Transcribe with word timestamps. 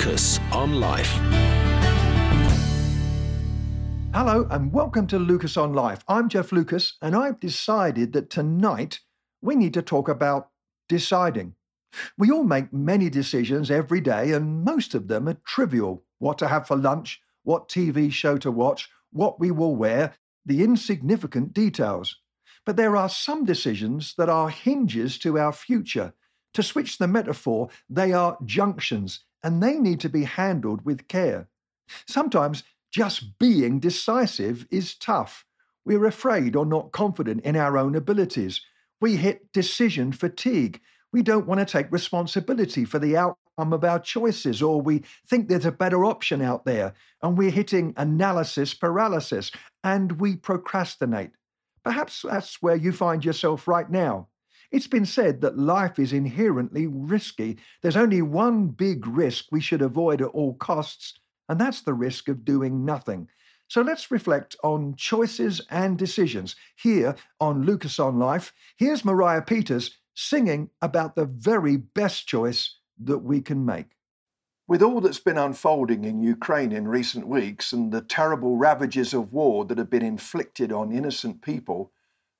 Lucas 0.00 0.40
on 0.50 0.80
Life. 0.80 1.10
Hello 4.14 4.46
and 4.50 4.72
welcome 4.72 5.06
to 5.08 5.18
Lucas 5.18 5.58
on 5.58 5.74
Life. 5.74 6.02
I'm 6.08 6.30
Jeff 6.30 6.52
Lucas, 6.52 6.96
and 7.02 7.14
I've 7.14 7.38
decided 7.38 8.14
that 8.14 8.30
tonight 8.30 9.00
we 9.42 9.56
need 9.56 9.74
to 9.74 9.82
talk 9.82 10.08
about 10.08 10.48
deciding. 10.88 11.54
We 12.16 12.30
all 12.30 12.44
make 12.44 12.72
many 12.72 13.10
decisions 13.10 13.70
every 13.70 14.00
day, 14.00 14.32
and 14.32 14.64
most 14.64 14.94
of 14.94 15.08
them 15.08 15.28
are 15.28 15.36
trivial 15.46 16.02
what 16.18 16.38
to 16.38 16.48
have 16.48 16.66
for 16.66 16.78
lunch, 16.78 17.20
what 17.42 17.68
TV 17.68 18.10
show 18.10 18.38
to 18.38 18.50
watch, 18.50 18.88
what 19.12 19.38
we 19.38 19.50
will 19.50 19.76
wear, 19.76 20.14
the 20.46 20.64
insignificant 20.64 21.52
details. 21.52 22.16
But 22.64 22.78
there 22.78 22.96
are 22.96 23.10
some 23.10 23.44
decisions 23.44 24.14
that 24.16 24.30
are 24.30 24.48
hinges 24.48 25.18
to 25.18 25.38
our 25.38 25.52
future. 25.52 26.14
To 26.54 26.62
switch 26.62 26.96
the 26.96 27.06
metaphor, 27.06 27.68
they 27.90 28.14
are 28.14 28.38
junctions, 28.46 29.24
and 29.42 29.62
they 29.62 29.78
need 29.78 30.00
to 30.00 30.08
be 30.08 30.24
handled 30.24 30.84
with 30.84 31.08
care. 31.08 31.48
Sometimes 32.06 32.62
just 32.90 33.38
being 33.38 33.80
decisive 33.80 34.66
is 34.70 34.94
tough. 34.94 35.44
We're 35.84 36.06
afraid 36.06 36.56
or 36.56 36.66
not 36.66 36.92
confident 36.92 37.44
in 37.44 37.56
our 37.56 37.78
own 37.78 37.94
abilities. 37.94 38.60
We 39.00 39.16
hit 39.16 39.52
decision 39.52 40.12
fatigue. 40.12 40.80
We 41.12 41.22
don't 41.22 41.46
want 41.46 41.60
to 41.60 41.64
take 41.64 41.90
responsibility 41.90 42.84
for 42.84 42.98
the 42.98 43.16
outcome 43.16 43.72
of 43.72 43.84
our 43.84 43.98
choices, 43.98 44.62
or 44.62 44.80
we 44.80 45.02
think 45.26 45.48
there's 45.48 45.66
a 45.66 45.72
better 45.72 46.04
option 46.04 46.40
out 46.42 46.64
there, 46.64 46.94
and 47.22 47.36
we're 47.36 47.50
hitting 47.50 47.94
analysis 47.96 48.74
paralysis, 48.74 49.50
and 49.82 50.20
we 50.20 50.36
procrastinate. 50.36 51.30
Perhaps 51.84 52.22
that's 52.22 52.62
where 52.62 52.76
you 52.76 52.92
find 52.92 53.24
yourself 53.24 53.66
right 53.66 53.90
now. 53.90 54.28
It's 54.70 54.86
been 54.86 55.06
said 55.06 55.40
that 55.40 55.58
life 55.58 55.98
is 55.98 56.12
inherently 56.12 56.86
risky. 56.86 57.58
There's 57.82 57.96
only 57.96 58.22
one 58.22 58.68
big 58.68 59.06
risk 59.06 59.46
we 59.50 59.60
should 59.60 59.82
avoid 59.82 60.22
at 60.22 60.28
all 60.28 60.54
costs, 60.54 61.18
and 61.48 61.60
that's 61.60 61.82
the 61.82 61.94
risk 61.94 62.28
of 62.28 62.44
doing 62.44 62.84
nothing. 62.84 63.28
So 63.66 63.82
let's 63.82 64.10
reflect 64.10 64.56
on 64.62 64.94
choices 64.96 65.60
and 65.70 65.98
decisions. 65.98 66.56
Here 66.76 67.16
on 67.40 67.64
Lucas 67.64 67.98
on 67.98 68.18
Life, 68.18 68.52
here's 68.76 69.04
Mariah 69.04 69.42
Peters 69.42 69.98
singing 70.14 70.70
about 70.82 71.16
the 71.16 71.24
very 71.24 71.76
best 71.76 72.26
choice 72.26 72.76
that 72.98 73.18
we 73.18 73.40
can 73.40 73.64
make. 73.64 73.96
With 74.68 74.82
all 74.82 75.00
that's 75.00 75.18
been 75.18 75.38
unfolding 75.38 76.04
in 76.04 76.22
Ukraine 76.22 76.70
in 76.70 76.86
recent 76.86 77.26
weeks 77.26 77.72
and 77.72 77.90
the 77.90 78.02
terrible 78.02 78.56
ravages 78.56 79.12
of 79.14 79.32
war 79.32 79.64
that 79.64 79.78
have 79.78 79.90
been 79.90 80.04
inflicted 80.04 80.70
on 80.70 80.92
innocent 80.92 81.42
people, 81.42 81.92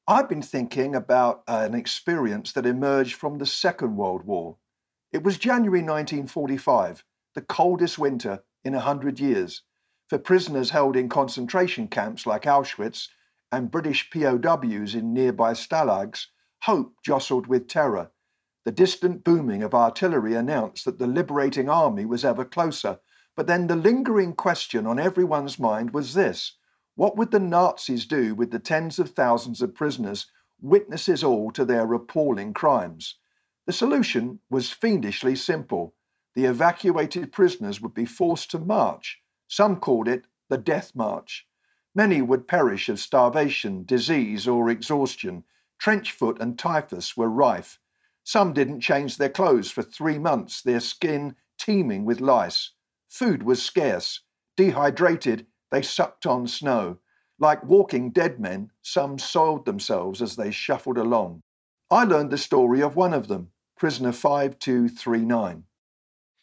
I've 0.08 0.28
been 0.28 0.42
thinking 0.42 0.94
about 0.94 1.42
uh, 1.46 1.64
an 1.68 1.74
experience 1.74 2.52
that 2.52 2.66
emerged 2.66 3.14
from 3.14 3.38
the 3.38 3.46
Second 3.46 3.96
World 3.96 4.24
War. 4.24 4.56
It 5.12 5.22
was 5.22 5.38
January 5.38 5.82
1945, 5.82 7.04
the 7.34 7.42
coldest 7.42 7.98
winter 7.98 8.42
in 8.64 8.74
a 8.74 8.80
hundred 8.80 9.20
years. 9.20 9.62
For 10.08 10.18
prisoners 10.18 10.70
held 10.70 10.96
in 10.96 11.08
concentration 11.08 11.86
camps 11.86 12.26
like 12.26 12.42
Auschwitz 12.42 13.08
and 13.52 13.70
British 13.70 14.10
POWs 14.10 14.94
in 14.94 15.12
nearby 15.12 15.52
stalags, 15.52 16.26
hope 16.62 16.96
jostled 17.04 17.46
with 17.46 17.68
terror. 17.68 18.10
The 18.64 18.72
distant 18.72 19.24
booming 19.24 19.62
of 19.62 19.74
artillery 19.74 20.34
announced 20.34 20.84
that 20.84 20.98
the 20.98 21.06
liberating 21.06 21.68
army 21.68 22.04
was 22.04 22.24
ever 22.24 22.44
closer. 22.44 22.98
But 23.36 23.46
then 23.46 23.68
the 23.68 23.76
lingering 23.76 24.34
question 24.34 24.86
on 24.86 24.98
everyone's 24.98 25.58
mind 25.58 25.92
was 25.92 26.14
this 26.14 26.56
what 27.00 27.16
would 27.16 27.30
the 27.30 27.40
Nazis 27.40 28.04
do 28.04 28.34
with 28.34 28.50
the 28.50 28.58
tens 28.58 28.98
of 28.98 29.12
thousands 29.12 29.62
of 29.62 29.74
prisoners, 29.74 30.26
witnesses 30.60 31.24
all 31.24 31.50
to 31.52 31.64
their 31.64 31.90
appalling 31.94 32.52
crimes? 32.52 33.14
The 33.64 33.72
solution 33.72 34.40
was 34.50 34.70
fiendishly 34.70 35.34
simple 35.34 35.94
the 36.34 36.44
evacuated 36.44 37.32
prisoners 37.32 37.80
would 37.80 37.94
be 37.94 38.04
forced 38.04 38.50
to 38.50 38.58
march. 38.58 39.18
Some 39.48 39.80
called 39.80 40.08
it 40.08 40.26
the 40.50 40.58
Death 40.58 40.94
March. 40.94 41.48
Many 41.94 42.20
would 42.20 42.46
perish 42.46 42.90
of 42.90 43.00
starvation, 43.00 43.86
disease, 43.86 44.46
or 44.46 44.68
exhaustion. 44.68 45.44
Trench 45.78 46.12
foot 46.12 46.36
and 46.38 46.58
typhus 46.58 47.16
were 47.16 47.30
rife. 47.30 47.78
Some 48.24 48.52
didn't 48.52 48.82
change 48.82 49.16
their 49.16 49.30
clothes 49.30 49.70
for 49.70 49.82
three 49.82 50.18
months, 50.18 50.60
their 50.60 50.80
skin 50.80 51.34
teeming 51.58 52.04
with 52.04 52.20
lice. 52.20 52.72
Food 53.08 53.42
was 53.42 53.62
scarce. 53.62 54.20
Dehydrated, 54.54 55.46
they 55.70 55.82
sucked 55.82 56.26
on 56.26 56.46
snow. 56.46 56.98
Like 57.38 57.64
walking 57.64 58.10
dead 58.10 58.38
men, 58.38 58.70
some 58.82 59.18
soiled 59.18 59.64
themselves 59.64 60.20
as 60.20 60.36
they 60.36 60.50
shuffled 60.50 60.98
along. 60.98 61.42
I 61.90 62.04
learned 62.04 62.30
the 62.30 62.38
story 62.38 62.82
of 62.82 62.96
one 62.96 63.14
of 63.14 63.28
them, 63.28 63.50
prisoner 63.76 64.12
5239. 64.12 65.64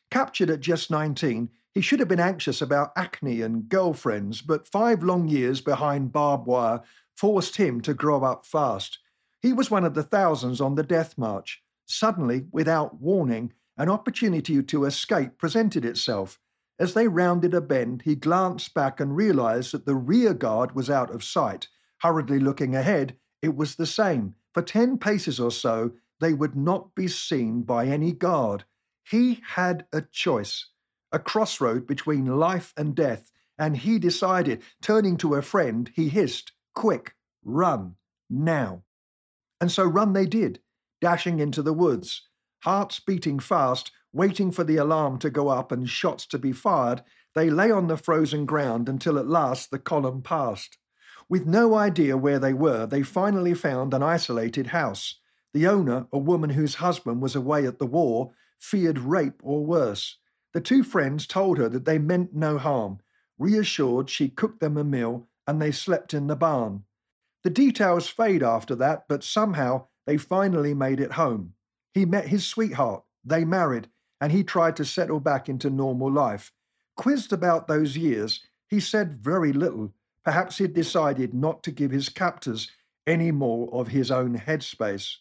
Captured 0.09 0.49
at 0.49 0.59
just 0.59 0.89
19, 0.89 1.49
he 1.73 1.81
should 1.81 1.99
have 1.99 2.07
been 2.07 2.19
anxious 2.19 2.61
about 2.61 2.93
acne 2.95 3.41
and 3.41 3.69
girlfriends, 3.69 4.41
but 4.41 4.67
five 4.67 5.03
long 5.03 5.27
years 5.27 5.61
behind 5.61 6.11
barbed 6.11 6.47
wire 6.47 6.81
forced 7.15 7.57
him 7.57 7.81
to 7.81 7.93
grow 7.93 8.23
up 8.23 8.45
fast. 8.45 8.97
He 9.41 9.53
was 9.53 9.69
one 9.69 9.85
of 9.85 9.93
the 9.93 10.03
thousands 10.03 10.59
on 10.59 10.75
the 10.75 10.83
death 10.83 11.17
march. 11.17 11.61
Suddenly, 11.85 12.47
without 12.51 12.99
warning, 12.99 13.53
an 13.77 13.89
opportunity 13.89 14.61
to 14.63 14.85
escape 14.85 15.37
presented 15.37 15.85
itself. 15.85 16.39
As 16.79 16.93
they 16.93 17.07
rounded 17.07 17.53
a 17.53 17.61
bend, 17.61 18.03
he 18.03 18.15
glanced 18.15 18.73
back 18.73 18.99
and 18.99 19.15
realized 19.15 19.71
that 19.73 19.85
the 19.85 19.95
rear 19.95 20.33
guard 20.33 20.75
was 20.75 20.89
out 20.89 21.09
of 21.09 21.23
sight. 21.23 21.67
Hurriedly 22.01 22.39
looking 22.39 22.75
ahead, 22.75 23.17
it 23.41 23.55
was 23.55 23.75
the 23.75 23.85
same. 23.85 24.35
For 24.53 24.61
ten 24.61 24.97
paces 24.97 25.39
or 25.39 25.51
so, 25.51 25.91
they 26.19 26.33
would 26.33 26.55
not 26.55 26.93
be 26.95 27.07
seen 27.07 27.63
by 27.63 27.87
any 27.87 28.11
guard. 28.11 28.65
He 29.03 29.41
had 29.55 29.85
a 29.91 30.01
choice, 30.01 30.67
a 31.11 31.19
crossroad 31.19 31.87
between 31.87 32.37
life 32.37 32.73
and 32.77 32.95
death, 32.95 33.31
and 33.57 33.77
he 33.77 33.97
decided, 33.97 34.61
turning 34.81 35.17
to 35.17 35.35
a 35.35 35.41
friend, 35.41 35.91
he 35.95 36.09
hissed, 36.09 36.51
Quick, 36.75 37.15
run, 37.43 37.95
now. 38.29 38.83
And 39.59 39.71
so 39.71 39.83
run 39.83 40.13
they 40.13 40.27
did, 40.27 40.59
dashing 41.01 41.39
into 41.39 41.63
the 41.63 41.73
woods. 41.73 42.27
Hearts 42.63 42.99
beating 42.99 43.39
fast, 43.39 43.91
waiting 44.13 44.51
for 44.51 44.63
the 44.63 44.77
alarm 44.77 45.19
to 45.19 45.29
go 45.29 45.49
up 45.49 45.71
and 45.71 45.89
shots 45.89 46.25
to 46.27 46.39
be 46.39 46.51
fired, 46.51 47.03
they 47.35 47.49
lay 47.49 47.69
on 47.69 47.87
the 47.87 47.97
frozen 47.97 48.45
ground 48.45 48.89
until 48.89 49.19
at 49.19 49.27
last 49.27 49.69
the 49.69 49.79
column 49.79 50.21
passed. 50.21 50.77
With 51.29 51.45
no 51.45 51.75
idea 51.75 52.17
where 52.17 52.39
they 52.39 52.53
were, 52.53 52.85
they 52.85 53.03
finally 53.03 53.53
found 53.53 53.93
an 53.93 54.01
isolated 54.01 54.67
house. 54.67 55.19
The 55.53 55.67
owner, 55.67 56.07
a 56.11 56.17
woman 56.17 56.51
whose 56.51 56.75
husband 56.75 57.21
was 57.21 57.35
away 57.35 57.65
at 57.67 57.79
the 57.79 57.85
war, 57.85 58.31
feared 58.59 58.97
rape 58.97 59.41
or 59.43 59.65
worse. 59.65 60.17
The 60.53 60.61
two 60.61 60.83
friends 60.83 61.27
told 61.27 61.57
her 61.57 61.69
that 61.69 61.85
they 61.85 61.99
meant 61.99 62.33
no 62.33 62.57
harm. 62.57 62.99
Reassured, 63.37 64.09
she 64.09 64.29
cooked 64.29 64.59
them 64.59 64.77
a 64.77 64.83
meal 64.83 65.27
and 65.45 65.61
they 65.61 65.71
slept 65.71 66.13
in 66.13 66.27
the 66.27 66.35
barn. 66.35 66.85
The 67.43 67.49
details 67.49 68.07
fade 68.07 68.43
after 68.43 68.75
that, 68.75 69.05
but 69.07 69.23
somehow 69.23 69.87
they 70.05 70.17
finally 70.17 70.73
made 70.73 70.99
it 70.99 71.13
home. 71.13 71.53
He 71.93 72.05
met 72.05 72.27
his 72.27 72.45
sweetheart, 72.45 73.03
they 73.23 73.45
married, 73.45 73.89
and 74.19 74.31
he 74.31 74.43
tried 74.43 74.75
to 74.75 74.85
settle 74.85 75.19
back 75.19 75.47
into 75.47 75.69
normal 75.69 76.11
life. 76.11 76.51
Quizzed 76.95 77.31
about 77.31 77.67
those 77.67 77.95
years, 77.95 78.45
he 78.67 78.79
said 78.79 79.13
very 79.13 79.53
little. 79.53 79.93
Perhaps 80.23 80.57
he'd 80.57 80.73
decided 80.73 81.33
not 81.33 81.63
to 81.63 81.71
give 81.71 81.91
his 81.91 82.09
captors 82.09 82.71
any 83.05 83.31
more 83.31 83.73
of 83.73 83.89
his 83.89 84.11
own 84.11 84.37
headspace. 84.37 85.17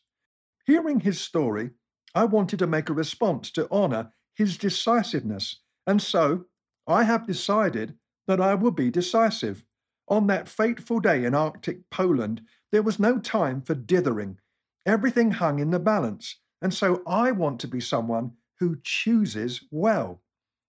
Hearing 0.64 1.00
his 1.00 1.20
story, 1.20 1.70
I 2.14 2.24
wanted 2.24 2.58
to 2.58 2.66
make 2.66 2.88
a 2.88 2.94
response 2.94 3.50
to 3.52 3.70
honour 3.70 4.12
his 4.34 4.56
decisiveness, 4.56 5.60
and 5.86 6.02
so 6.02 6.46
I 6.86 7.04
have 7.04 7.26
decided 7.26 7.94
that 8.26 8.40
I 8.40 8.54
will 8.54 8.72
be 8.72 8.90
decisive. 8.90 9.64
On 10.08 10.26
that 10.26 10.48
fateful 10.48 11.00
day 11.00 11.24
in 11.24 11.34
Arctic 11.34 11.88
Poland, 11.90 12.42
there 12.72 12.82
was 12.82 12.98
no 12.98 13.18
time 13.18 13.60
for 13.60 13.74
dithering. 13.74 14.38
Everything 14.84 15.32
hung 15.32 15.58
in 15.58 15.70
the 15.70 15.78
balance, 15.78 16.36
and 16.62 16.72
so 16.72 17.02
I 17.06 17.32
want 17.32 17.60
to 17.60 17.68
be 17.68 17.80
someone 17.80 18.32
who 18.58 18.76
chooses 18.82 19.62
well. 19.70 20.22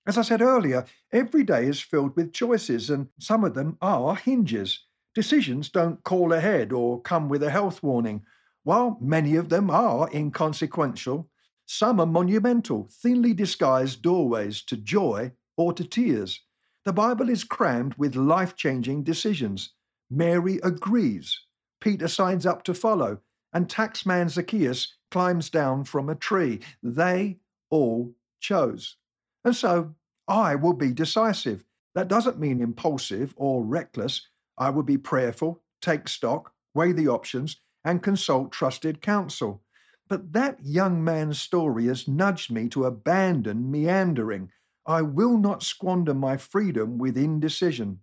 As 0.06 0.18
I 0.18 0.22
said 0.22 0.42
earlier, 0.42 0.86
every 1.12 1.44
day 1.44 1.66
is 1.66 1.82
filled 1.82 2.16
with 2.16 2.34
choices, 2.34 2.90
and 2.90 3.08
some 3.20 3.44
of 3.44 3.54
them 3.54 3.78
are 3.82 4.16
hinges. 4.16 4.86
Decisions 5.14 5.70
don't 5.70 6.04
call 6.04 6.32
ahead 6.32 6.72
or 6.72 7.02
come 7.02 7.28
with 7.28 7.44
a 7.44 7.50
health 7.50 7.84
warning. 7.84 8.24
While 8.64 8.98
many 9.02 9.36
of 9.36 9.50
them 9.50 9.70
are 9.70 10.10
inconsequential, 10.14 11.30
some 11.66 12.00
are 12.00 12.06
monumental, 12.06 12.88
thinly 12.92 13.34
disguised 13.34 14.02
doorways 14.02 14.62
to 14.64 14.78
joy 14.78 15.34
or 15.58 15.74
to 15.74 15.84
tears. 15.84 16.42
The 16.86 16.94
Bible 16.94 17.30
is 17.30 17.44
crammed 17.44 17.96
with 17.96 18.16
life 18.16 18.56
changing 18.56 19.04
decisions. 19.04 19.74
Mary 20.10 20.60
agrees. 20.64 21.38
Peter 21.82 22.08
signs 22.08 22.46
up 22.46 22.64
to 22.64 22.74
follow, 22.74 23.20
and 23.52 23.68
taxman 23.68 24.30
Zacchaeus 24.30 24.96
climbs 25.12 25.50
down 25.50 25.84
from 25.84 26.10
a 26.10 26.16
tree. 26.16 26.62
They 26.82 27.40
all 27.70 28.14
chose. 28.40 28.98
And 29.44 29.56
so 29.56 29.96
I 30.28 30.56
will 30.56 30.74
be 30.74 30.92
decisive. 30.92 31.64
That 31.96 32.08
doesn't 32.08 32.40
mean 32.40 32.62
impulsive 32.62 33.34
or 33.38 33.64
reckless. 33.64 34.28
I 34.58 34.70
will 34.70 34.84
be 34.84 34.98
prayerful, 34.98 35.62
take 35.82 36.08
stock, 36.08 36.54
weigh 36.74 36.92
the 36.92 37.08
options, 37.08 37.58
and 37.84 38.04
consult 38.04 38.52
trusted 38.52 39.02
counsel. 39.02 39.64
But 40.08 40.34
that 40.34 40.60
young 40.64 41.04
man's 41.04 41.40
story 41.40 41.88
has 41.88 42.08
nudged 42.08 42.52
me 42.52 42.70
to 42.70 42.86
abandon 42.86 43.72
meandering. 43.72 44.52
I 44.86 45.02
will 45.02 45.38
not 45.38 45.64
squander 45.64 46.14
my 46.14 46.38
freedom 46.38 46.98
with 46.98 47.18
indecision. 47.18 48.00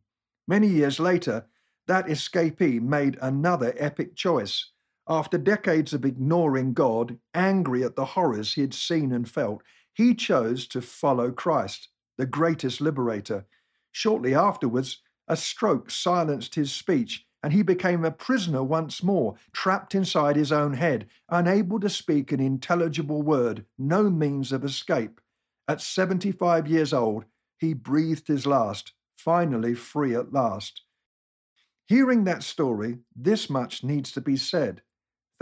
Many 0.46 0.68
years 0.68 1.00
later, 1.00 1.46
that 1.86 2.06
escapee 2.06 2.80
made 2.80 3.18
another 3.20 3.74
epic 3.76 4.16
choice. 4.16 4.70
After 5.06 5.36
decades 5.36 5.92
of 5.92 6.04
ignoring 6.04 6.72
God, 6.72 7.18
angry 7.34 7.84
at 7.84 7.94
the 7.94 8.04
horrors 8.04 8.54
he 8.54 8.62
had 8.62 8.72
seen 8.72 9.12
and 9.12 9.28
felt, 9.28 9.62
he 9.92 10.14
chose 10.14 10.66
to 10.68 10.80
follow 10.80 11.30
Christ, 11.30 11.88
the 12.16 12.26
greatest 12.26 12.80
liberator. 12.80 13.46
Shortly 13.92 14.34
afterwards, 14.34 15.02
a 15.28 15.36
stroke 15.36 15.90
silenced 15.90 16.54
his 16.54 16.72
speech, 16.72 17.26
and 17.42 17.52
he 17.52 17.62
became 17.62 18.04
a 18.04 18.10
prisoner 18.10 18.62
once 18.62 19.02
more, 19.02 19.34
trapped 19.52 19.94
inside 19.94 20.36
his 20.36 20.50
own 20.50 20.72
head, 20.72 21.06
unable 21.28 21.78
to 21.80 21.90
speak 21.90 22.32
an 22.32 22.40
intelligible 22.40 23.20
word, 23.20 23.66
no 23.76 24.08
means 24.08 24.52
of 24.52 24.64
escape. 24.64 25.20
At 25.68 25.82
75 25.82 26.66
years 26.66 26.94
old, 26.94 27.24
he 27.58 27.74
breathed 27.74 28.28
his 28.28 28.46
last, 28.46 28.92
finally 29.16 29.74
free 29.74 30.14
at 30.14 30.32
last. 30.32 30.82
Hearing 31.86 32.24
that 32.24 32.42
story, 32.42 33.00
this 33.14 33.50
much 33.50 33.84
needs 33.84 34.10
to 34.12 34.22
be 34.22 34.38
said. 34.38 34.80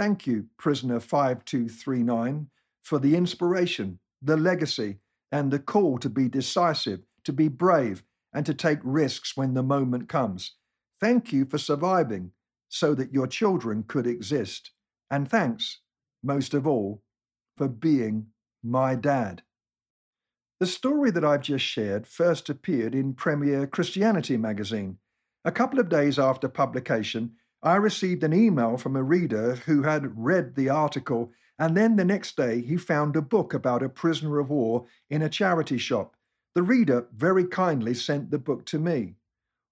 Thank 0.02 0.26
you, 0.26 0.46
prisoner 0.58 0.98
5239, 0.98 2.48
for 2.82 2.98
the 2.98 3.14
inspiration, 3.14 4.00
the 4.20 4.36
legacy, 4.36 4.98
and 5.30 5.48
the 5.48 5.60
call 5.60 5.96
to 5.98 6.10
be 6.10 6.28
decisive, 6.28 7.02
to 7.22 7.32
be 7.32 7.46
brave, 7.46 8.02
and 8.34 8.44
to 8.44 8.52
take 8.52 8.80
risks 8.82 9.36
when 9.36 9.54
the 9.54 9.62
moment 9.62 10.08
comes. 10.08 10.56
Thank 11.00 11.32
you 11.32 11.44
for 11.44 11.56
surviving 11.56 12.32
so 12.68 12.96
that 12.96 13.12
your 13.14 13.28
children 13.28 13.84
could 13.86 14.08
exist. 14.08 14.72
And 15.08 15.30
thanks, 15.30 15.78
most 16.20 16.52
of 16.52 16.66
all, 16.66 17.04
for 17.56 17.68
being 17.68 18.26
my 18.60 18.96
dad. 18.96 19.42
The 20.58 20.66
story 20.66 21.12
that 21.12 21.24
I've 21.24 21.42
just 21.42 21.64
shared 21.64 22.08
first 22.08 22.50
appeared 22.50 22.96
in 22.96 23.14
Premier 23.14 23.68
Christianity 23.68 24.36
magazine. 24.36 24.98
A 25.44 25.52
couple 25.52 25.78
of 25.78 25.88
days 25.88 26.18
after 26.18 26.48
publication, 26.48 27.36
I 27.64 27.76
received 27.76 28.24
an 28.24 28.32
email 28.32 28.76
from 28.76 28.96
a 28.96 29.02
reader 29.04 29.54
who 29.54 29.82
had 29.82 30.18
read 30.18 30.56
the 30.56 30.68
article, 30.68 31.32
and 31.58 31.76
then 31.76 31.94
the 31.94 32.04
next 32.04 32.36
day 32.36 32.60
he 32.60 32.76
found 32.76 33.14
a 33.14 33.22
book 33.22 33.54
about 33.54 33.84
a 33.84 33.88
prisoner 33.88 34.40
of 34.40 34.50
war 34.50 34.86
in 35.08 35.22
a 35.22 35.28
charity 35.28 35.78
shop. 35.78 36.16
The 36.56 36.64
reader 36.64 37.06
very 37.14 37.46
kindly 37.46 37.94
sent 37.94 38.30
the 38.30 38.38
book 38.38 38.66
to 38.66 38.80
me. 38.80 39.14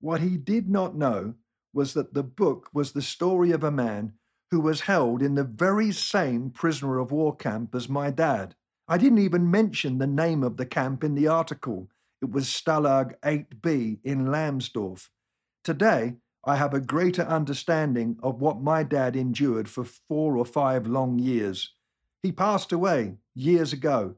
What 0.00 0.20
he 0.20 0.36
did 0.36 0.68
not 0.68 0.96
know 0.96 1.34
was 1.72 1.94
that 1.94 2.14
the 2.14 2.22
book 2.22 2.68
was 2.72 2.92
the 2.92 3.02
story 3.02 3.50
of 3.50 3.64
a 3.64 3.72
man 3.72 4.12
who 4.50 4.60
was 4.60 4.82
held 4.82 5.20
in 5.20 5.34
the 5.34 5.44
very 5.44 5.90
same 5.90 6.50
prisoner 6.50 6.98
of 6.98 7.10
war 7.10 7.34
camp 7.34 7.74
as 7.74 7.88
my 7.88 8.10
dad. 8.10 8.54
I 8.86 8.98
didn't 8.98 9.18
even 9.18 9.50
mention 9.50 9.98
the 9.98 10.06
name 10.06 10.42
of 10.42 10.56
the 10.56 10.66
camp 10.66 11.02
in 11.02 11.14
the 11.14 11.28
article. 11.28 11.88
It 12.22 12.30
was 12.30 12.46
Stalag 12.46 13.14
8B 13.20 13.98
in 14.04 14.26
Lamsdorf. 14.26 15.08
Today, 15.64 16.16
I 16.44 16.56
have 16.56 16.72
a 16.72 16.80
greater 16.80 17.22
understanding 17.22 18.18
of 18.22 18.40
what 18.40 18.62
my 18.62 18.82
dad 18.82 19.14
endured 19.14 19.68
for 19.68 19.84
four 19.84 20.38
or 20.38 20.46
five 20.46 20.86
long 20.86 21.18
years. 21.18 21.74
He 22.22 22.32
passed 22.32 22.72
away 22.72 23.16
years 23.34 23.72
ago, 23.72 24.14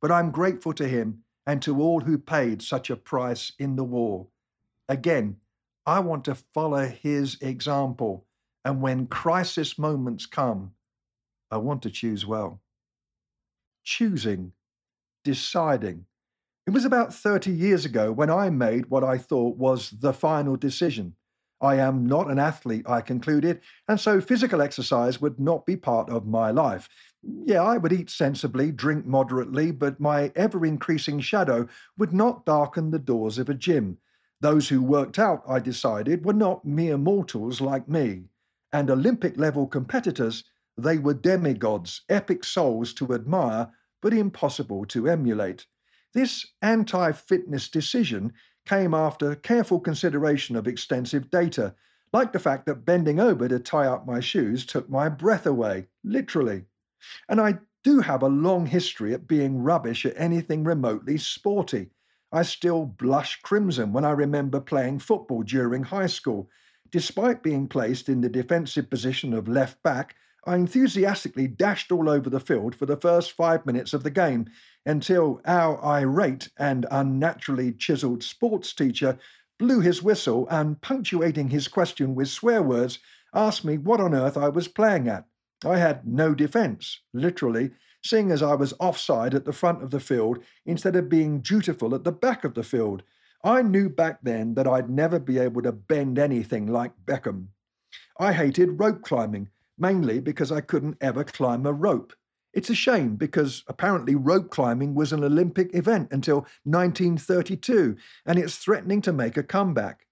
but 0.00 0.12
I'm 0.12 0.30
grateful 0.30 0.72
to 0.74 0.86
him 0.86 1.24
and 1.46 1.60
to 1.62 1.80
all 1.80 2.00
who 2.00 2.16
paid 2.16 2.62
such 2.62 2.90
a 2.90 2.96
price 2.96 3.52
in 3.58 3.76
the 3.76 3.84
war. 3.84 4.28
Again, 4.88 5.36
I 5.84 6.00
want 6.00 6.24
to 6.26 6.34
follow 6.34 6.86
his 6.86 7.36
example, 7.40 8.26
and 8.64 8.80
when 8.80 9.06
crisis 9.06 9.78
moments 9.78 10.26
come, 10.26 10.72
I 11.50 11.58
want 11.58 11.82
to 11.82 11.90
choose 11.90 12.24
well. 12.24 12.60
Choosing, 13.82 14.52
deciding. 15.24 16.06
It 16.66 16.70
was 16.70 16.84
about 16.84 17.12
30 17.12 17.50
years 17.50 17.84
ago 17.84 18.12
when 18.12 18.30
I 18.30 18.48
made 18.48 18.86
what 18.86 19.04
I 19.04 19.18
thought 19.18 19.56
was 19.56 19.90
the 19.90 20.12
final 20.12 20.56
decision. 20.56 21.14
I 21.60 21.76
am 21.76 22.06
not 22.06 22.30
an 22.30 22.38
athlete, 22.38 22.88
I 22.88 23.00
concluded, 23.00 23.60
and 23.88 23.98
so 23.98 24.20
physical 24.20 24.60
exercise 24.60 25.20
would 25.20 25.40
not 25.40 25.64
be 25.64 25.76
part 25.76 26.10
of 26.10 26.26
my 26.26 26.50
life. 26.50 26.88
Yeah, 27.22 27.62
I 27.62 27.78
would 27.78 27.92
eat 27.92 28.10
sensibly, 28.10 28.70
drink 28.70 29.06
moderately, 29.06 29.70
but 29.70 30.00
my 30.00 30.32
ever 30.36 30.66
increasing 30.66 31.20
shadow 31.20 31.66
would 31.96 32.12
not 32.12 32.44
darken 32.44 32.90
the 32.90 32.98
doors 32.98 33.38
of 33.38 33.48
a 33.48 33.54
gym. 33.54 33.98
Those 34.40 34.68
who 34.68 34.82
worked 34.82 35.18
out, 35.18 35.42
I 35.48 35.60
decided, 35.60 36.24
were 36.24 36.34
not 36.34 36.66
mere 36.66 36.98
mortals 36.98 37.60
like 37.60 37.88
me. 37.88 38.24
And 38.72 38.90
Olympic 38.90 39.38
level 39.38 39.66
competitors, 39.66 40.44
they 40.76 40.98
were 40.98 41.14
demigods, 41.14 42.02
epic 42.08 42.44
souls 42.44 42.92
to 42.94 43.14
admire, 43.14 43.70
but 44.02 44.12
impossible 44.12 44.84
to 44.86 45.08
emulate. 45.08 45.66
This 46.12 46.46
anti 46.60 47.12
fitness 47.12 47.68
decision 47.68 48.32
came 48.66 48.94
after 48.94 49.34
careful 49.34 49.80
consideration 49.80 50.56
of 50.56 50.66
extensive 50.66 51.30
data, 51.30 51.74
like 52.12 52.32
the 52.32 52.38
fact 52.38 52.66
that 52.66 52.84
bending 52.84 53.20
over 53.20 53.48
to 53.48 53.58
tie 53.58 53.86
up 53.86 54.06
my 54.06 54.20
shoes 54.20 54.64
took 54.64 54.88
my 54.88 55.08
breath 55.08 55.46
away, 55.46 55.86
literally. 56.02 56.64
And 57.28 57.40
I 57.40 57.58
do 57.82 58.00
have 58.00 58.22
a 58.22 58.28
long 58.28 58.66
history 58.66 59.12
at 59.12 59.28
being 59.28 59.62
rubbish 59.62 60.06
at 60.06 60.14
anything 60.16 60.64
remotely 60.64 61.18
sporty. 61.18 61.90
I 62.32 62.42
still 62.42 62.86
blush 62.86 63.40
crimson 63.42 63.92
when 63.92 64.04
I 64.04 64.10
remember 64.10 64.60
playing 64.60 65.00
football 65.00 65.42
during 65.42 65.84
high 65.84 66.06
school. 66.06 66.48
Despite 66.90 67.42
being 67.42 67.68
placed 67.68 68.08
in 68.08 68.20
the 68.20 68.28
defensive 68.28 68.88
position 68.88 69.34
of 69.34 69.48
left 69.48 69.82
back, 69.82 70.16
I 70.46 70.56
enthusiastically 70.56 71.46
dashed 71.46 71.90
all 71.90 72.08
over 72.08 72.28
the 72.28 72.40
field 72.40 72.74
for 72.74 72.84
the 72.84 72.98
first 72.98 73.32
five 73.32 73.64
minutes 73.64 73.94
of 73.94 74.02
the 74.02 74.10
game 74.10 74.46
until 74.84 75.40
our 75.46 75.82
irate 75.82 76.50
and 76.58 76.84
unnaturally 76.90 77.72
chiselled 77.72 78.22
sports 78.22 78.74
teacher 78.74 79.18
blew 79.58 79.80
his 79.80 80.02
whistle 80.02 80.46
and, 80.50 80.80
punctuating 80.82 81.48
his 81.48 81.66
question 81.66 82.14
with 82.14 82.28
swear 82.28 82.62
words, 82.62 82.98
asked 83.32 83.64
me 83.64 83.78
what 83.78 84.00
on 84.00 84.14
earth 84.14 84.36
I 84.36 84.48
was 84.48 84.68
playing 84.68 85.08
at. 85.08 85.24
I 85.64 85.78
had 85.78 86.06
no 86.06 86.34
defence, 86.34 87.00
literally, 87.14 87.70
seeing 88.02 88.30
as 88.30 88.42
I 88.42 88.54
was 88.54 88.74
offside 88.80 89.34
at 89.34 89.46
the 89.46 89.52
front 89.52 89.82
of 89.82 89.90
the 89.90 90.00
field 90.00 90.38
instead 90.66 90.94
of 90.94 91.08
being 91.08 91.40
dutiful 91.40 91.94
at 91.94 92.04
the 92.04 92.12
back 92.12 92.44
of 92.44 92.52
the 92.52 92.62
field. 92.62 93.02
I 93.42 93.62
knew 93.62 93.88
back 93.88 94.18
then 94.22 94.54
that 94.54 94.66
I'd 94.66 94.90
never 94.90 95.18
be 95.18 95.38
able 95.38 95.62
to 95.62 95.72
bend 95.72 96.18
anything 96.18 96.66
like 96.66 96.92
Beckham. 97.06 97.46
I 98.18 98.34
hated 98.34 98.78
rope 98.78 99.02
climbing 99.02 99.48
mainly 99.78 100.20
because 100.20 100.52
I 100.52 100.60
couldn't 100.60 100.98
ever 101.00 101.24
climb 101.24 101.66
a 101.66 101.72
rope. 101.72 102.12
It's 102.52 102.70
a 102.70 102.74
shame 102.74 103.16
because 103.16 103.64
apparently 103.66 104.14
rope 104.14 104.50
climbing 104.50 104.94
was 104.94 105.12
an 105.12 105.24
Olympic 105.24 105.74
event 105.74 106.08
until 106.12 106.46
1932 106.64 107.96
and 108.26 108.38
it's 108.38 108.56
threatening 108.56 109.00
to 109.02 109.12
make 109.12 109.36
a 109.36 109.42
comeback. 109.42 110.06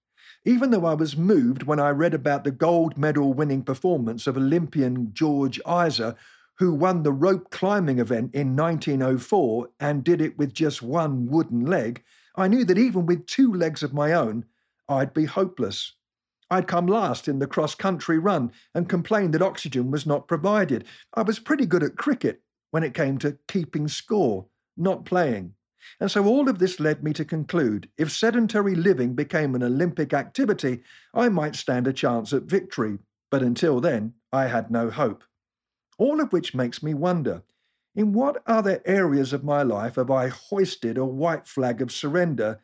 Even 0.44 0.70
though 0.70 0.86
I 0.86 0.94
was 0.94 1.16
moved 1.16 1.62
when 1.62 1.78
I 1.78 1.90
read 1.90 2.14
about 2.14 2.42
the 2.42 2.50
gold 2.50 2.98
medal 2.98 3.32
winning 3.32 3.62
performance 3.62 4.26
of 4.26 4.36
Olympian 4.36 5.10
George 5.12 5.60
Eyser, 5.64 6.16
who 6.58 6.74
won 6.74 7.02
the 7.02 7.12
rope 7.12 7.50
climbing 7.50 8.00
event 8.00 8.34
in 8.34 8.56
1904 8.56 9.68
and 9.78 10.02
did 10.02 10.20
it 10.20 10.36
with 10.36 10.52
just 10.52 10.82
one 10.82 11.26
wooden 11.26 11.64
leg, 11.66 12.02
I 12.34 12.48
knew 12.48 12.64
that 12.64 12.78
even 12.78 13.06
with 13.06 13.26
two 13.26 13.52
legs 13.52 13.84
of 13.84 13.94
my 13.94 14.12
own, 14.12 14.44
I'd 14.88 15.14
be 15.14 15.26
hopeless. 15.26 15.92
I'd 16.52 16.68
come 16.68 16.86
last 16.86 17.28
in 17.28 17.38
the 17.38 17.46
cross 17.46 17.74
country 17.74 18.18
run 18.18 18.52
and 18.74 18.86
complained 18.86 19.32
that 19.32 19.40
oxygen 19.40 19.90
was 19.90 20.04
not 20.04 20.28
provided. 20.28 20.84
I 21.14 21.22
was 21.22 21.38
pretty 21.38 21.64
good 21.64 21.82
at 21.82 21.96
cricket 21.96 22.42
when 22.72 22.84
it 22.84 22.92
came 22.92 23.16
to 23.18 23.38
keeping 23.48 23.88
score, 23.88 24.44
not 24.76 25.06
playing. 25.06 25.54
And 25.98 26.10
so 26.10 26.26
all 26.26 26.50
of 26.50 26.58
this 26.58 26.78
led 26.78 27.02
me 27.02 27.14
to 27.14 27.24
conclude 27.24 27.88
if 27.96 28.12
sedentary 28.12 28.74
living 28.74 29.14
became 29.14 29.54
an 29.54 29.62
Olympic 29.62 30.12
activity, 30.12 30.82
I 31.14 31.30
might 31.30 31.56
stand 31.56 31.86
a 31.86 31.92
chance 31.92 32.34
at 32.34 32.42
victory. 32.42 32.98
But 33.30 33.42
until 33.42 33.80
then, 33.80 34.12
I 34.30 34.48
had 34.48 34.70
no 34.70 34.90
hope. 34.90 35.24
All 35.96 36.20
of 36.20 36.34
which 36.34 36.54
makes 36.54 36.82
me 36.82 36.92
wonder 36.92 37.44
in 37.94 38.12
what 38.12 38.42
other 38.46 38.82
areas 38.84 39.32
of 39.32 39.42
my 39.42 39.62
life 39.62 39.94
have 39.94 40.10
I 40.10 40.28
hoisted 40.28 40.98
a 40.98 41.06
white 41.06 41.48
flag 41.48 41.80
of 41.80 41.90
surrender 41.90 42.60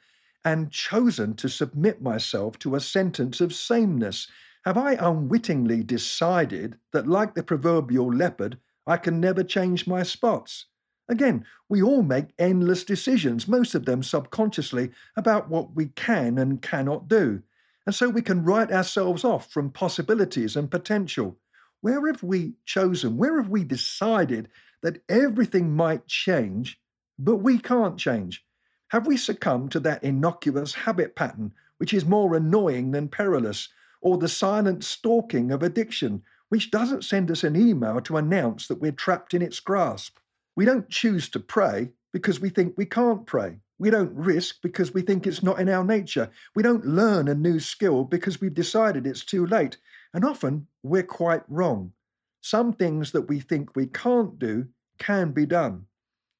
and 0.48 0.70
chosen 0.70 1.34
to 1.34 1.46
submit 1.46 2.00
myself 2.00 2.58
to 2.58 2.74
a 2.74 2.80
sentence 2.80 3.38
of 3.42 3.52
sameness? 3.52 4.26
Have 4.64 4.78
I 4.78 4.94
unwittingly 4.94 5.82
decided 5.82 6.78
that, 6.92 7.06
like 7.06 7.34
the 7.34 7.42
proverbial 7.42 8.10
leopard, 8.10 8.56
I 8.86 8.96
can 8.96 9.20
never 9.20 9.44
change 9.44 9.86
my 9.86 10.02
spots? 10.02 10.64
Again, 11.06 11.44
we 11.68 11.82
all 11.82 12.02
make 12.02 12.32
endless 12.38 12.82
decisions, 12.82 13.46
most 13.46 13.74
of 13.74 13.84
them 13.84 14.02
subconsciously, 14.02 14.90
about 15.16 15.50
what 15.50 15.74
we 15.74 15.88
can 15.88 16.38
and 16.38 16.62
cannot 16.62 17.08
do. 17.08 17.42
And 17.84 17.94
so 17.94 18.08
we 18.08 18.22
can 18.22 18.42
write 18.42 18.72
ourselves 18.72 19.24
off 19.24 19.50
from 19.52 19.70
possibilities 19.70 20.56
and 20.56 20.70
potential. 20.70 21.38
Where 21.82 22.06
have 22.06 22.22
we 22.22 22.54
chosen, 22.64 23.18
where 23.18 23.36
have 23.36 23.50
we 23.50 23.64
decided 23.64 24.48
that 24.82 25.02
everything 25.10 25.76
might 25.76 26.06
change, 26.06 26.80
but 27.18 27.36
we 27.36 27.58
can't 27.58 27.98
change? 27.98 28.46
Have 28.88 29.06
we 29.06 29.16
succumbed 29.16 29.72
to 29.72 29.80
that 29.80 30.02
innocuous 30.02 30.74
habit 30.74 31.14
pattern, 31.14 31.52
which 31.76 31.92
is 31.92 32.04
more 32.04 32.34
annoying 32.34 32.90
than 32.90 33.08
perilous, 33.08 33.68
or 34.00 34.16
the 34.16 34.28
silent 34.28 34.82
stalking 34.82 35.50
of 35.50 35.62
addiction, 35.62 36.22
which 36.48 36.70
doesn't 36.70 37.04
send 37.04 37.30
us 37.30 37.44
an 37.44 37.54
email 37.54 38.00
to 38.00 38.16
announce 38.16 38.66
that 38.66 38.80
we're 38.80 38.92
trapped 38.92 39.34
in 39.34 39.42
its 39.42 39.60
grasp? 39.60 40.18
We 40.56 40.64
don't 40.64 40.88
choose 40.88 41.28
to 41.30 41.40
pray 41.40 41.92
because 42.12 42.40
we 42.40 42.48
think 42.48 42.74
we 42.76 42.86
can't 42.86 43.26
pray. 43.26 43.60
We 43.78 43.90
don't 43.90 44.12
risk 44.14 44.56
because 44.62 44.92
we 44.92 45.02
think 45.02 45.26
it's 45.26 45.42
not 45.42 45.60
in 45.60 45.68
our 45.68 45.84
nature. 45.84 46.30
We 46.54 46.62
don't 46.62 46.86
learn 46.86 47.28
a 47.28 47.34
new 47.34 47.60
skill 47.60 48.04
because 48.04 48.40
we've 48.40 48.54
decided 48.54 49.06
it's 49.06 49.24
too 49.24 49.46
late. 49.46 49.76
And 50.14 50.24
often 50.24 50.66
we're 50.82 51.02
quite 51.02 51.42
wrong. 51.46 51.92
Some 52.40 52.72
things 52.72 53.12
that 53.12 53.28
we 53.28 53.38
think 53.38 53.76
we 53.76 53.86
can't 53.86 54.38
do 54.38 54.68
can 54.98 55.32
be 55.32 55.46
done. 55.46 55.86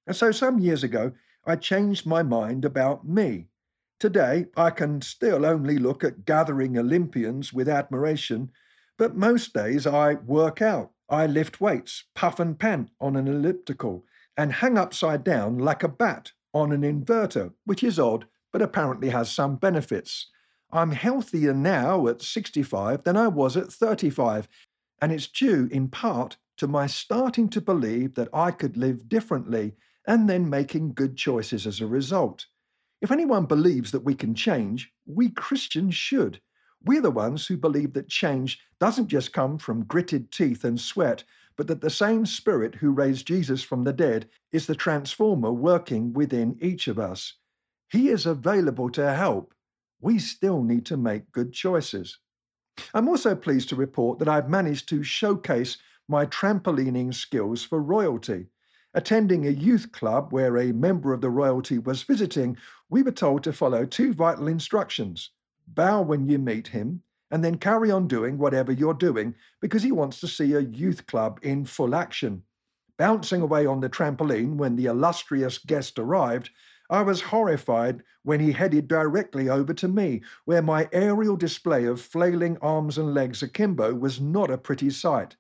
And 0.07 0.17
so 0.17 0.33
some 0.33 0.59
years 0.59 0.83
ago, 0.83 1.13
I 1.49 1.57
changed 1.57 2.05
my 2.05 2.23
mind 2.23 2.67
about 2.67 3.09
me. 3.09 3.47
Today, 3.99 4.49
I 4.55 4.69
can 4.69 5.01
still 5.01 5.47
only 5.47 5.79
look 5.79 6.05
at 6.05 6.27
gathering 6.27 6.77
Olympians 6.77 7.55
with 7.55 7.71
admiration, 7.71 8.51
but 8.99 9.17
most 9.17 9.55
days 9.55 9.87
I 9.87 10.15
work 10.17 10.61
out. 10.61 10.91
I 11.09 11.27
lift 11.27 11.59
weights, 11.59 12.05
puff 12.15 12.39
and 12.39 12.59
pant 12.59 12.91
on 13.01 13.17
an 13.17 13.27
elliptical, 13.27 14.05
and 14.37 14.53
hang 14.53 14.77
upside 14.77 15.25
down 15.25 15.57
like 15.57 15.83
a 15.83 15.89
bat 15.89 16.33
on 16.53 16.71
an 16.71 16.83
inverter, 16.83 17.55
which 17.65 17.83
is 17.83 17.99
odd, 17.99 18.27
but 18.53 18.61
apparently 18.61 19.09
has 19.09 19.31
some 19.31 19.57
benefits. 19.57 20.27
I'm 20.71 20.93
healthier 20.93 21.55
now 21.55 22.09
at 22.09 22.21
65 22.21 23.05
than 23.05 23.17
I 23.17 23.29
was 23.29 23.57
at 23.57 23.73
35, 23.73 24.49
and 25.01 25.13
it's 25.13 25.27
due 25.27 25.67
in 25.73 25.89
part 25.89 26.37
to 26.59 26.69
my 26.69 26.87
starting 26.87 27.49
to 27.49 27.63
believe 27.63 28.17
that 28.17 28.29
I 28.35 28.51
could 28.51 28.77
live 28.77 29.09
differently 29.09 29.77
and 30.09 30.29
then 30.29 30.49
making 30.49 30.95
good 30.95 31.17
choices 31.17 31.67
as 31.67 31.81
a 31.81 31.87
result. 31.87 32.47
If 33.03 33.13
anyone 33.13 33.45
believes 33.45 33.93
that 33.93 34.05
we 34.05 34.15
can 34.15 34.35
change, 34.35 34.91
we 35.07 35.29
Christians 35.29 35.95
should. 35.95 36.41
We're 36.83 37.03
the 37.03 37.11
ones 37.11 37.47
who 37.47 37.59
believe 37.59 37.93
that 37.93 38.09
change 38.09 38.59
doesn't 38.81 39.09
just 39.09 39.35
come 39.35 39.59
from 39.59 39.85
gritted 39.85 40.33
teeth 40.33 40.65
and 40.65 40.81
sweat, 40.81 41.25
but 41.57 41.67
that 41.67 41.83
the 41.83 41.91
same 41.91 42.25
Spirit 42.25 42.75
who 42.75 42.91
raised 42.91 43.27
Jesus 43.27 43.63
from 43.63 43.85
the 43.85 43.93
dead 43.93 44.29
is 44.51 44.67
the 44.67 44.75
transformer 44.75 45.53
working 45.53 46.15
within 46.15 46.57
each 46.61 46.89
of 46.89 46.99
us. 46.99 47.35
He 47.91 48.09
is 48.09 48.25
available 48.25 48.91
to 48.93 49.13
help. 49.13 49.53
We 50.01 50.19
still 50.19 50.63
need 50.63 50.87
to 50.87 50.97
make 50.97 51.33
good 51.33 51.53
choices. 51.53 52.19
I'm 52.95 53.09
also 53.09 53.35
pleased 53.35 53.69
to 53.71 53.77
report 53.77 54.21
that 54.21 54.29
I've 54.29 54.49
managed 54.49 54.89
to 54.91 55.03
showcase 55.03 55.77
my 56.09 56.25
trampolining 56.25 57.13
skills 57.13 57.63
for 57.63 57.83
royalty. 57.83 58.47
Attending 58.95 59.47
a 59.47 59.51
youth 59.51 59.93
club 59.93 60.33
where 60.33 60.57
a 60.57 60.73
member 60.73 61.13
of 61.13 61.21
the 61.21 61.31
royalty 61.31 61.79
was 61.79 62.03
visiting, 62.03 62.57
we 62.89 63.03
were 63.03 63.13
told 63.13 63.45
to 63.45 63.53
follow 63.53 63.85
two 63.85 64.13
vital 64.15 64.49
instructions 64.49 65.31
bow 65.75 66.01
when 66.01 66.27
you 66.27 66.39
meet 66.39 66.69
him, 66.69 67.03
and 67.31 67.45
then 67.45 67.59
carry 67.59 67.91
on 67.91 68.09
doing 68.09 68.39
whatever 68.39 68.73
you're 68.73 68.95
doing 68.95 69.35
because 69.61 69.83
he 69.83 69.93
wants 69.93 70.19
to 70.21 70.27
see 70.27 70.55
a 70.55 70.61
youth 70.61 71.07
club 71.07 71.39
in 71.43 71.65
full 71.65 71.95
action. 71.95 72.43
Bouncing 72.97 73.43
away 73.43 73.67
on 73.67 73.81
the 73.81 73.91
trampoline 73.91 74.57
when 74.57 74.77
the 74.77 74.87
illustrious 74.87 75.59
guest 75.59 75.99
arrived, 75.99 76.51
I 76.89 77.03
was 77.03 77.21
horrified 77.21 78.03
when 78.23 78.41
he 78.41 78.53
headed 78.53 78.89
directly 78.89 79.51
over 79.51 79.75
to 79.75 79.89
me, 79.89 80.23
where 80.47 80.63
my 80.63 80.89
aerial 80.91 81.37
display 81.37 81.85
of 81.85 82.01
flailing 82.01 82.57
arms 82.63 82.97
and 82.97 83.13
legs 83.13 83.43
akimbo 83.43 83.95
was 83.95 84.21
not 84.21 84.51
a 84.51 84.57
pretty 84.57 84.89
sight. 84.89 85.37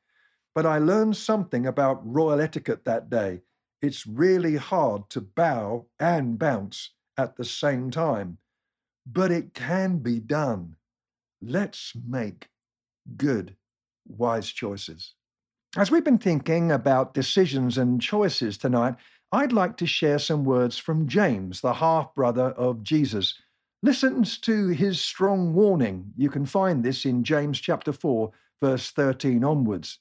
But 0.54 0.66
I 0.66 0.78
learned 0.78 1.16
something 1.16 1.66
about 1.66 2.00
royal 2.04 2.40
etiquette 2.40 2.84
that 2.84 3.10
day 3.10 3.42
it's 3.80 4.06
really 4.06 4.56
hard 4.56 5.08
to 5.10 5.20
bow 5.20 5.86
and 6.00 6.38
bounce 6.38 6.90
at 7.16 7.36
the 7.36 7.44
same 7.44 7.90
time. 7.90 8.38
But 9.06 9.30
it 9.30 9.54
can 9.54 9.98
be 9.98 10.18
done. 10.18 10.76
Let's 11.40 11.92
make 12.06 12.48
good, 13.16 13.56
wise 14.06 14.48
choices. 14.48 15.14
As 15.76 15.90
we've 15.90 16.04
been 16.04 16.18
thinking 16.18 16.72
about 16.72 17.14
decisions 17.14 17.78
and 17.78 18.00
choices 18.00 18.58
tonight, 18.58 18.96
I'd 19.30 19.52
like 19.52 19.76
to 19.76 19.86
share 19.86 20.18
some 20.18 20.44
words 20.44 20.78
from 20.78 21.06
James, 21.06 21.60
the 21.60 21.74
half 21.74 22.14
brother 22.14 22.50
of 22.52 22.82
Jesus. 22.82 23.34
Listens 23.82 24.38
to 24.38 24.68
his 24.68 25.00
strong 25.00 25.54
warning. 25.54 26.12
You 26.16 26.30
can 26.30 26.46
find 26.46 26.82
this 26.82 27.04
in 27.04 27.22
James 27.22 27.60
chapter 27.60 27.92
4, 27.92 28.32
verse 28.60 28.90
13 28.90 29.44
onwards. 29.44 30.00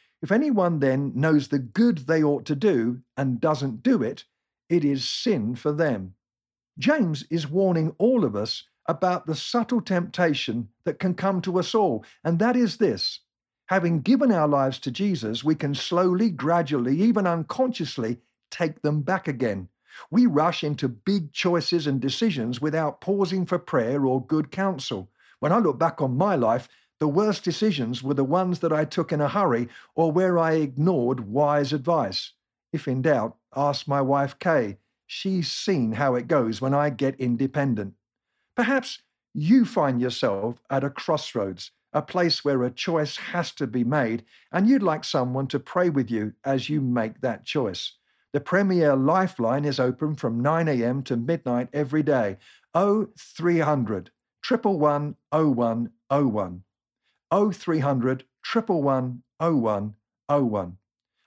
If 0.21 0.31
anyone 0.31 0.79
then 0.79 1.11
knows 1.15 1.47
the 1.47 1.59
good 1.59 1.99
they 1.99 2.23
ought 2.23 2.45
to 2.45 2.55
do 2.55 3.01
and 3.17 3.41
doesn't 3.41 3.81
do 3.81 4.03
it, 4.03 4.25
it 4.69 4.85
is 4.85 5.09
sin 5.09 5.55
for 5.55 5.71
them. 5.71 6.13
James 6.77 7.25
is 7.29 7.49
warning 7.49 7.95
all 7.97 8.23
of 8.23 8.35
us 8.35 8.63
about 8.87 9.25
the 9.25 9.35
subtle 9.35 9.81
temptation 9.81 10.69
that 10.83 10.99
can 10.99 11.13
come 11.13 11.41
to 11.41 11.59
us 11.59 11.75
all, 11.75 12.05
and 12.23 12.39
that 12.39 12.55
is 12.55 12.77
this. 12.77 13.19
Having 13.67 14.01
given 14.01 14.31
our 14.31 14.47
lives 14.47 14.79
to 14.79 14.91
Jesus, 14.91 15.43
we 15.43 15.55
can 15.55 15.73
slowly, 15.73 16.29
gradually, 16.29 16.99
even 17.01 17.25
unconsciously 17.25 18.19
take 18.49 18.81
them 18.81 19.01
back 19.01 19.27
again. 19.27 19.69
We 20.09 20.25
rush 20.25 20.63
into 20.63 20.87
big 20.87 21.31
choices 21.33 21.87
and 21.87 21.99
decisions 21.99 22.61
without 22.61 23.01
pausing 23.01 23.45
for 23.45 23.59
prayer 23.59 24.05
or 24.05 24.25
good 24.25 24.51
counsel. 24.51 25.09
When 25.39 25.51
I 25.51 25.57
look 25.57 25.79
back 25.79 26.01
on 26.01 26.17
my 26.17 26.35
life, 26.35 26.69
the 27.01 27.07
worst 27.07 27.43
decisions 27.43 28.03
were 28.03 28.13
the 28.13 28.23
ones 28.23 28.59
that 28.59 28.71
I 28.71 28.85
took 28.85 29.11
in 29.11 29.21
a 29.21 29.27
hurry 29.27 29.67
or 29.95 30.11
where 30.11 30.37
I 30.37 30.51
ignored 30.51 31.19
wise 31.21 31.73
advice. 31.73 32.33
If 32.71 32.87
in 32.87 33.01
doubt, 33.01 33.37
ask 33.55 33.87
my 33.87 34.01
wife 34.01 34.37
Kay. 34.37 34.77
She's 35.07 35.51
seen 35.51 35.93
how 35.93 36.13
it 36.13 36.27
goes 36.27 36.61
when 36.61 36.75
I 36.75 36.91
get 36.91 37.19
independent. 37.19 37.95
Perhaps 38.55 39.01
you 39.33 39.65
find 39.65 39.99
yourself 39.99 40.61
at 40.69 40.83
a 40.83 40.91
crossroads, 40.91 41.71
a 41.91 42.03
place 42.03 42.45
where 42.45 42.61
a 42.61 42.69
choice 42.69 43.17
has 43.17 43.51
to 43.53 43.65
be 43.65 43.83
made, 43.83 44.23
and 44.51 44.69
you'd 44.69 44.83
like 44.83 45.03
someone 45.03 45.47
to 45.47 45.59
pray 45.59 45.89
with 45.89 46.11
you 46.11 46.33
as 46.45 46.69
you 46.69 46.81
make 46.81 47.19
that 47.21 47.45
choice. 47.45 47.93
The 48.31 48.41
Premier 48.41 48.95
Lifeline 48.95 49.65
is 49.65 49.79
open 49.79 50.13
from 50.13 50.39
9 50.39 50.67
a.m. 50.67 51.01
to 51.05 51.17
midnight 51.17 51.69
every 51.73 52.03
day. 52.03 52.37
0300 52.75 54.11
111 54.47 55.15
0101. 55.31 56.63
0300 57.31 58.25
111 58.53 59.23
0101. 59.39 60.77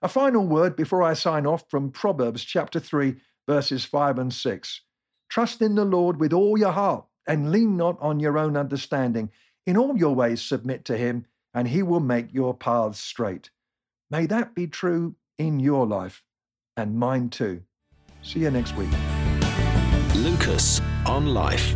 A 0.03 0.09
final 0.09 0.47
word 0.47 0.77
before 0.77 1.03
I 1.03 1.15
sign 1.15 1.47
off 1.47 1.65
from 1.71 1.91
Proverbs 1.91 2.45
chapter 2.45 2.79
3, 2.79 3.17
verses 3.49 3.85
5 3.85 4.19
and 4.19 4.33
6. 4.33 4.81
Trust 5.31 5.63
in 5.63 5.75
the 5.75 5.85
Lord 5.85 6.21
with 6.21 6.33
all 6.33 6.59
your 6.59 6.73
heart 6.73 7.07
and 7.27 7.51
lean 7.51 7.77
not 7.77 7.99
on 8.01 8.21
your 8.21 8.39
own 8.39 8.57
understanding. 8.57 9.31
In 9.67 9.77
all 9.79 9.97
your 9.97 10.15
ways 10.15 10.43
submit 10.43 10.85
to 10.87 10.97
him, 10.97 11.25
and 11.55 11.69
he 11.69 11.83
will 11.83 12.01
make 12.01 12.35
your 12.35 12.55
paths 12.55 13.01
straight. 13.01 13.51
May 14.11 14.27
that 14.27 14.55
be 14.55 14.67
true 14.67 15.17
in 15.39 15.59
your 15.59 15.87
life 15.87 16.23
and 16.77 16.99
mine 16.99 17.31
too. 17.31 17.63
See 18.23 18.41
you 18.41 18.51
next 18.51 18.77
week. 18.77 18.91
Lucas 20.17 20.81
on 21.07 21.33
Life. 21.33 21.75